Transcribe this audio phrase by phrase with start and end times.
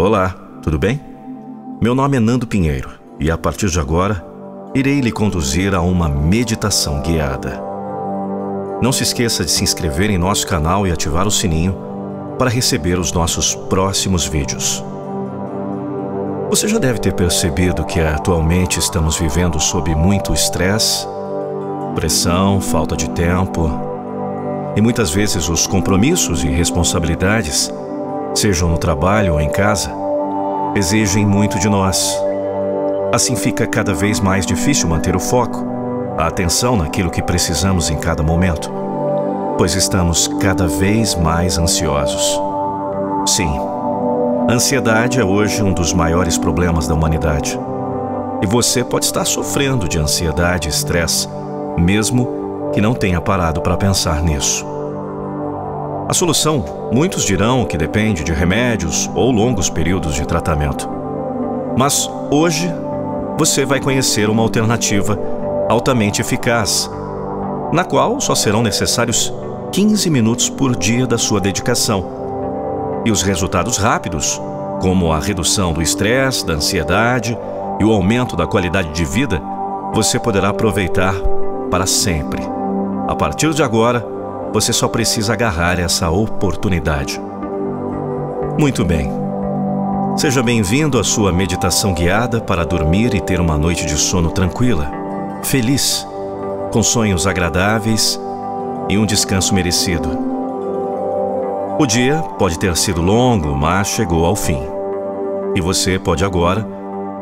[0.00, 0.98] Olá, tudo bem?
[1.78, 4.24] Meu nome é Nando Pinheiro e a partir de agora
[4.74, 7.62] irei lhe conduzir a uma meditação guiada.
[8.80, 11.76] Não se esqueça de se inscrever em nosso canal e ativar o sininho
[12.38, 14.82] para receber os nossos próximos vídeos.
[16.48, 21.06] Você já deve ter percebido que atualmente estamos vivendo sob muito estresse,
[21.94, 23.70] pressão, falta de tempo
[24.74, 27.70] e muitas vezes os compromissos e responsabilidades,
[28.40, 29.92] sejam no trabalho ou em casa,
[30.74, 32.18] exigem muito de nós.
[33.12, 35.62] Assim fica cada vez mais difícil manter o foco,
[36.16, 38.72] a atenção naquilo que precisamos em cada momento,
[39.58, 42.40] pois estamos cada vez mais ansiosos.
[43.26, 43.60] Sim,
[44.48, 47.60] ansiedade é hoje um dos maiores problemas da humanidade.
[48.42, 51.28] E você pode estar sofrendo de ansiedade e estresse,
[51.76, 54.69] mesmo que não tenha parado para pensar nisso.
[56.10, 60.88] A solução, muitos dirão que depende de remédios ou longos períodos de tratamento.
[61.78, 62.68] Mas hoje
[63.38, 65.16] você vai conhecer uma alternativa
[65.68, 66.90] altamente eficaz,
[67.72, 69.32] na qual só serão necessários
[69.70, 72.04] 15 minutos por dia da sua dedicação.
[73.06, 74.42] E os resultados rápidos,
[74.82, 77.38] como a redução do estresse, da ansiedade
[77.78, 79.40] e o aumento da qualidade de vida,
[79.94, 81.14] você poderá aproveitar
[81.70, 82.42] para sempre.
[83.06, 84.18] A partir de agora,
[84.52, 87.20] você só precisa agarrar essa oportunidade.
[88.58, 89.10] Muito bem.
[90.16, 94.90] Seja bem-vindo à sua meditação guiada para dormir e ter uma noite de sono tranquila,
[95.42, 96.06] feliz,
[96.72, 98.20] com sonhos agradáveis
[98.88, 100.30] e um descanso merecido.
[101.78, 104.60] O dia pode ter sido longo, mas chegou ao fim.
[105.54, 106.66] E você pode agora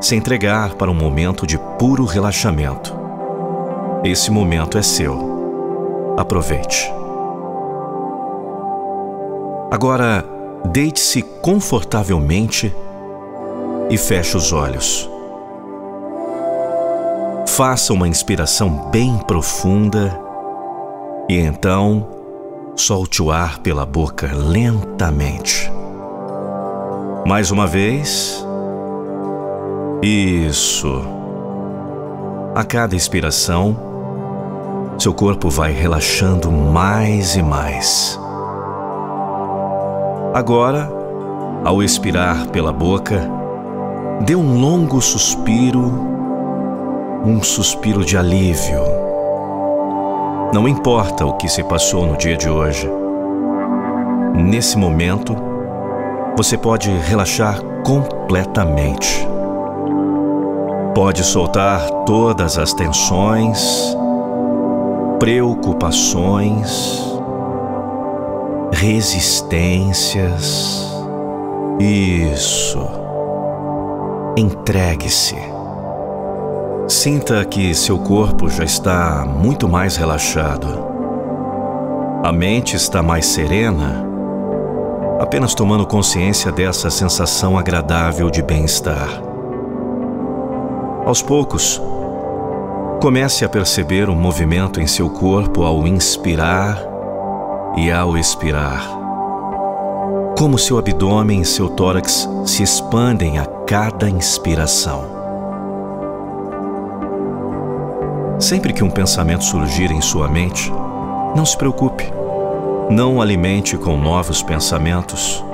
[0.00, 2.96] se entregar para um momento de puro relaxamento.
[4.02, 6.16] Esse momento é seu.
[6.16, 6.97] Aproveite.
[9.70, 10.24] Agora,
[10.72, 12.74] deite-se confortavelmente
[13.90, 15.08] e feche os olhos.
[17.46, 20.18] Faça uma inspiração bem profunda
[21.28, 22.06] e então
[22.76, 25.70] solte o ar pela boca lentamente.
[27.26, 28.42] Mais uma vez.
[30.00, 31.02] Isso.
[32.54, 33.76] A cada inspiração,
[34.98, 38.18] seu corpo vai relaxando mais e mais.
[40.38, 40.88] Agora,
[41.64, 43.28] ao expirar pela boca,
[44.20, 45.82] dê um longo suspiro,
[47.24, 48.80] um suspiro de alívio.
[50.54, 52.88] Não importa o que se passou no dia de hoje.
[54.32, 55.34] Nesse momento,
[56.36, 59.26] você pode relaxar completamente.
[60.94, 63.92] Pode soltar todas as tensões,
[65.18, 67.17] preocupações,
[68.78, 70.88] resistências.
[71.80, 72.78] Isso.
[74.36, 75.34] Entregue-se.
[76.86, 80.68] Sinta que seu corpo já está muito mais relaxado.
[82.22, 84.06] A mente está mais serena,
[85.18, 89.08] apenas tomando consciência dessa sensação agradável de bem-estar.
[91.04, 91.82] Aos poucos,
[93.02, 96.87] comece a perceber um movimento em seu corpo ao inspirar
[97.78, 98.90] e ao expirar.
[100.36, 105.04] Como seu abdômen e seu tórax se expandem a cada inspiração.
[108.40, 110.72] Sempre que um pensamento surgir em sua mente,
[111.36, 112.12] não se preocupe.
[112.90, 115.44] Não o alimente com novos pensamentos.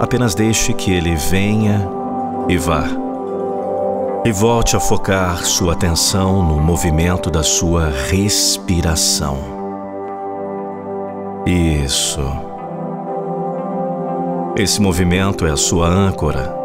[0.00, 1.88] Apenas deixe que ele venha
[2.48, 2.84] e vá.
[4.24, 9.53] E volte a focar sua atenção no movimento da sua respiração.
[11.46, 12.22] Isso.
[14.56, 16.56] Esse movimento é a sua âncora.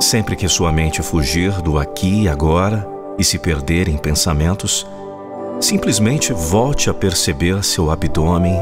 [0.00, 2.84] Sempre que sua mente fugir do aqui e agora
[3.16, 4.84] e se perder em pensamentos,
[5.60, 8.58] simplesmente volte a perceber seu abdômen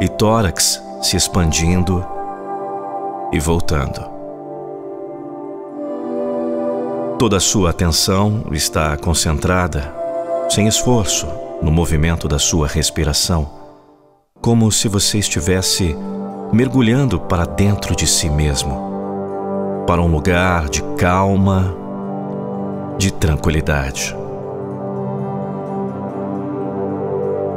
[0.00, 2.06] e tórax se expandindo
[3.32, 4.00] e voltando.
[7.18, 9.92] Toda a sua atenção está concentrada,
[10.48, 11.26] sem esforço,
[11.60, 13.63] no movimento da sua respiração
[14.44, 15.96] como se você estivesse
[16.52, 21.74] mergulhando para dentro de si mesmo, para um lugar de calma,
[22.98, 24.14] de tranquilidade.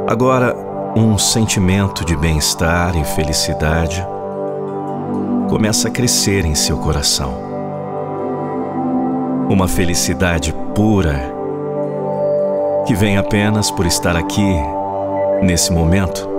[0.06, 0.56] Agora,
[0.96, 4.02] um sentimento de bem-estar e felicidade
[5.50, 7.34] começa a crescer em seu coração.
[9.50, 11.20] Uma felicidade pura
[12.86, 14.56] que vem apenas por estar aqui,
[15.42, 16.37] nesse momento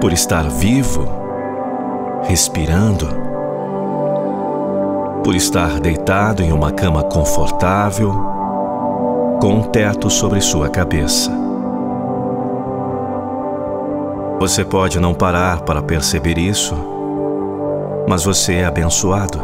[0.00, 1.04] por estar vivo
[2.22, 3.06] respirando,
[5.22, 8.12] por estar deitado em uma cama confortável,
[9.40, 11.30] com um teto sobre sua cabeça.
[14.38, 16.74] Você pode não parar para perceber isso,
[18.08, 19.38] mas você é abençoado.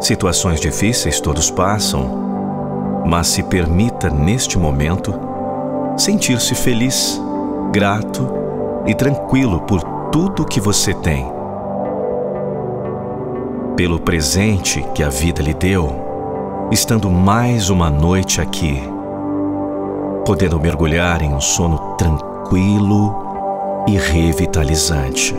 [0.00, 5.14] Situações difíceis todos passam, mas se permita neste momento
[5.96, 7.20] sentir-se feliz,
[7.74, 8.28] grato
[8.86, 9.82] e tranquilo por
[10.12, 11.26] tudo que você tem.
[13.76, 18.80] Pelo presente que a vida lhe deu, estando mais uma noite aqui,
[20.24, 25.34] podendo mergulhar em um sono tranquilo e revitalizante.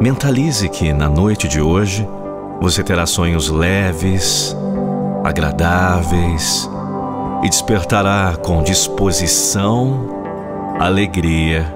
[0.00, 2.08] Mentalize que na noite de hoje
[2.60, 4.56] você terá sonhos leves,
[5.24, 6.70] agradáveis
[7.44, 10.08] e despertará com disposição,
[10.80, 11.70] alegria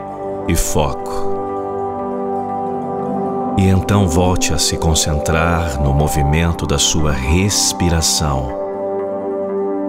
[0.49, 1.37] e foco.
[3.59, 8.49] E então volte a se concentrar no movimento da sua respiração,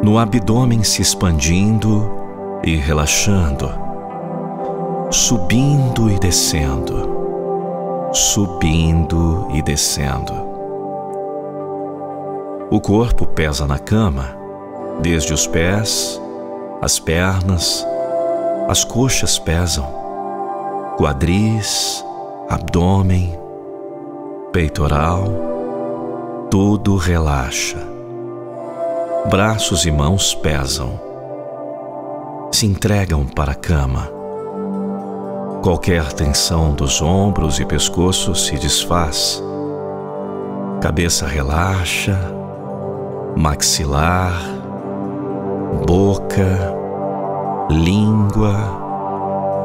[0.04, 2.12] no abdômen se expandindo
[2.62, 3.72] e relaxando,
[5.10, 7.10] subindo e descendo,
[8.12, 10.34] subindo e descendo.
[12.70, 14.39] O corpo pesa na cama,
[15.02, 16.22] desde os pés,
[16.82, 17.86] as pernas,
[18.68, 19.86] as coxas pesam,
[20.98, 22.04] quadris,
[22.50, 23.38] abdômen,
[24.52, 25.26] peitoral,
[26.50, 27.78] tudo relaxa.
[29.30, 31.00] Braços e mãos pesam
[32.52, 34.10] se entregam para a cama.
[35.62, 39.42] Qualquer tensão dos ombros e pescoço se desfaz.
[40.82, 42.18] Cabeça relaxa,
[43.36, 44.59] maxilar,
[46.30, 46.76] boca,
[47.72, 48.54] língua,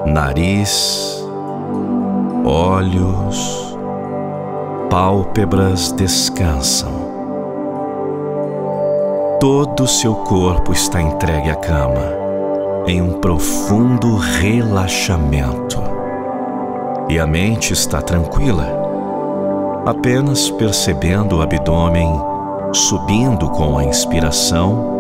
[0.07, 1.23] nariz,
[2.45, 3.77] olhos,
[4.89, 7.05] pálpebras descansam.
[9.39, 12.25] Todo o seu corpo está entregue à cama
[12.87, 15.83] em um profundo relaxamento.
[17.11, 18.67] E a mente está tranquila,
[19.85, 22.09] apenas percebendo o abdômen
[22.73, 24.94] subindo com a inspiração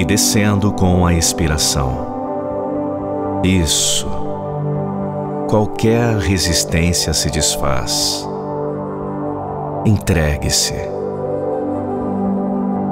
[0.00, 3.42] e descendo com a expiração.
[3.44, 4.08] Isso.
[5.46, 8.26] Qualquer resistência se desfaz.
[9.84, 10.74] Entregue-se.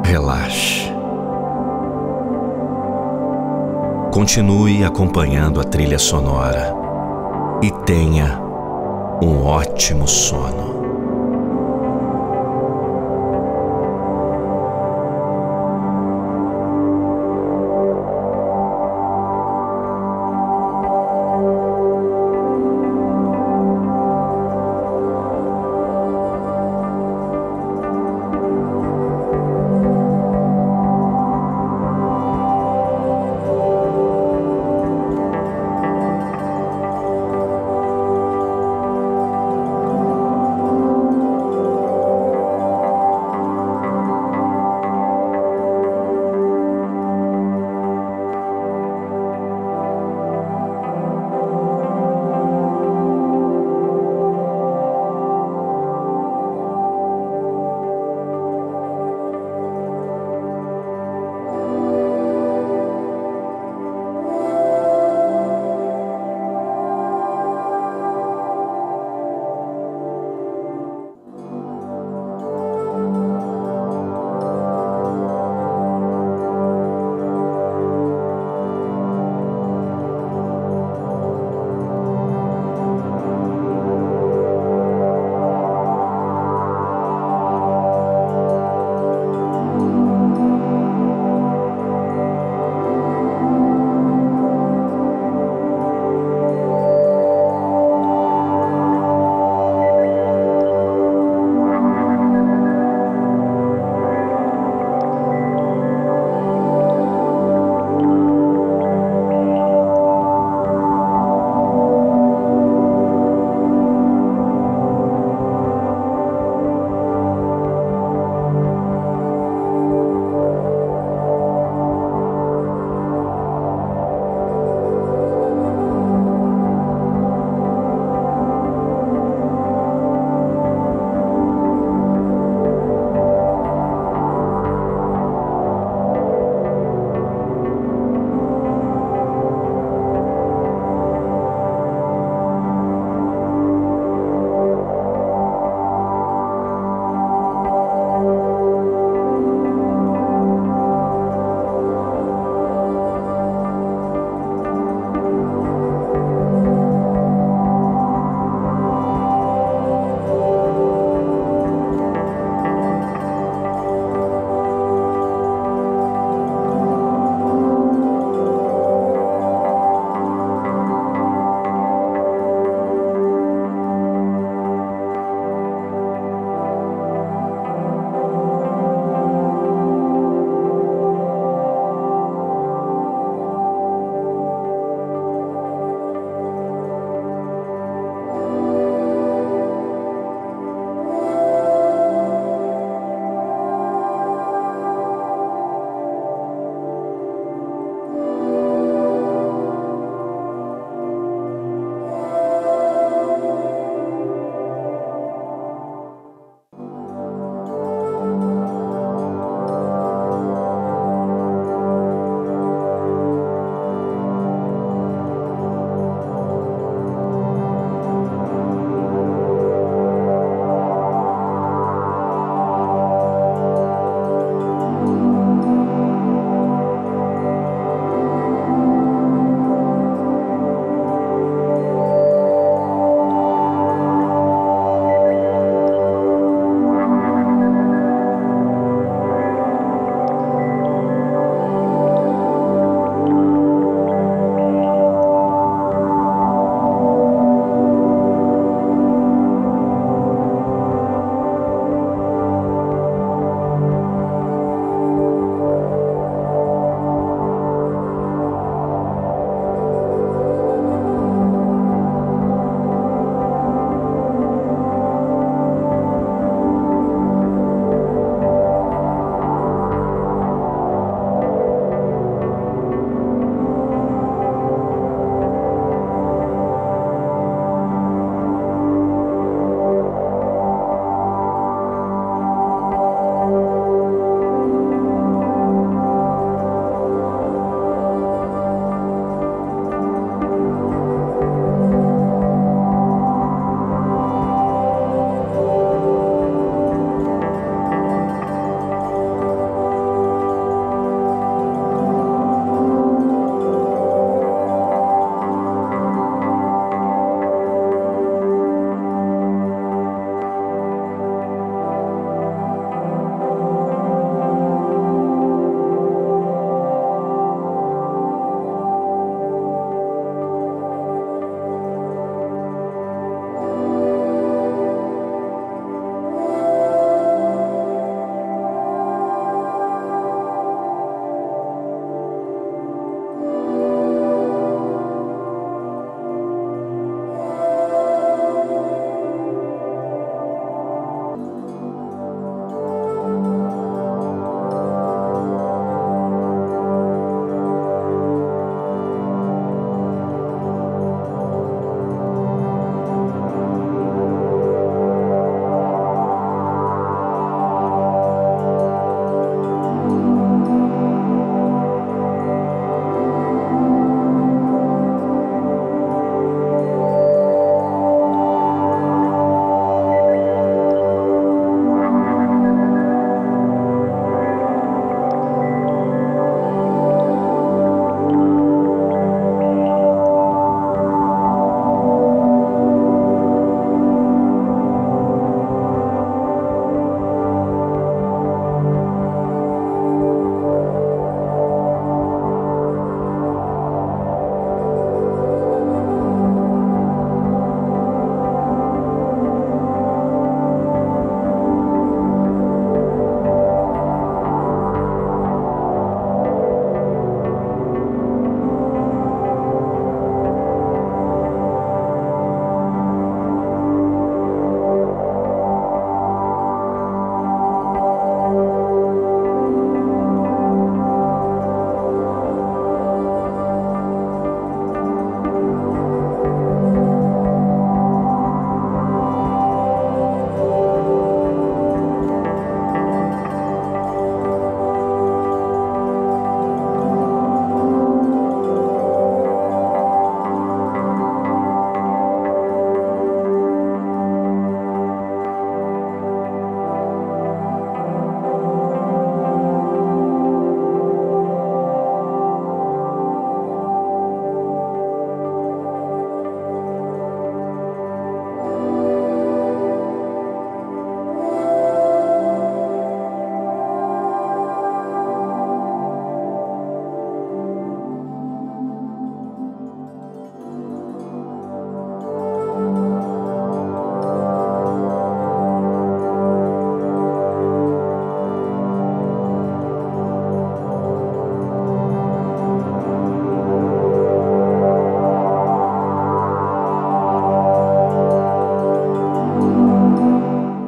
[0.05, 0.93] Relaxe.
[4.13, 6.77] Continue acompanhando a trilha sonora
[7.63, 8.39] e tenha
[9.23, 10.78] um ótimo sono.